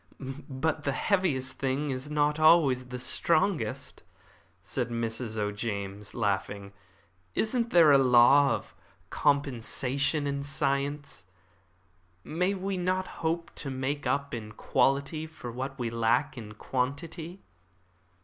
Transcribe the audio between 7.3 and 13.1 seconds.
"Isn't there a law of compensation in science? May we not